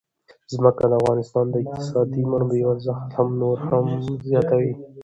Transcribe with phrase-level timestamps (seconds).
[0.53, 3.09] ځمکه د افغانستان د اقتصادي منابعو ارزښت
[3.41, 3.85] نور هم
[4.29, 4.73] زیاتوي.